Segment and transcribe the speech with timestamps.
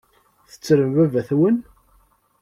[0.51, 1.57] Tettrem baba-twen?